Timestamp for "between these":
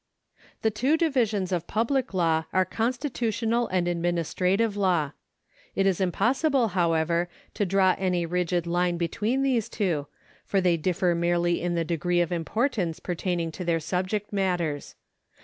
8.97-9.69